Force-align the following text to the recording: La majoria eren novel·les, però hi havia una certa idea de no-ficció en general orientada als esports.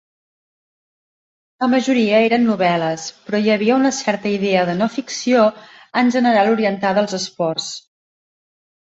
La 1.63 1.69
majoria 1.73 2.21
eren 2.29 2.47
novel·les, 2.47 3.05
però 3.27 3.43
hi 3.45 3.53
havia 3.57 3.77
una 3.83 3.93
certa 4.01 4.35
idea 4.39 4.67
de 4.73 4.77
no-ficció 4.83 5.47
en 6.05 6.13
general 6.19 6.53
orientada 6.59 7.05
als 7.07 7.19
esports. 7.25 7.73